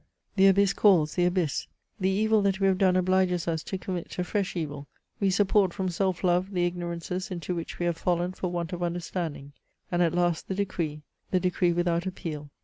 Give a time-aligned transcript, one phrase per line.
[0.35, 1.67] "The abyss calls the abyss.
[1.99, 4.87] The evil that we have done obliges us to commit a fresh evil;
[5.19, 8.81] we support, from self love, the ignorances into which we have fallen for want of
[8.81, 9.53] understanding."
[9.91, 12.49] And at last the decree, the decree without appeal.